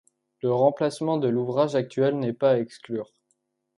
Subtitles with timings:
[0.41, 3.13] Le remplacement de l'ouvrage actuel n'est pas à exclure.